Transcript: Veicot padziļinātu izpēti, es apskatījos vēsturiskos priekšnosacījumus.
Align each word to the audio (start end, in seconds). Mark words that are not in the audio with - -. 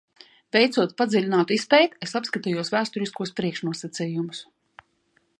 Veicot 0.55 0.93
padziļinātu 1.01 1.55
izpēti, 1.57 1.99
es 2.07 2.17
apskatījos 2.19 2.73
vēsturiskos 2.75 3.33
priekšnosacījumus. 3.41 4.41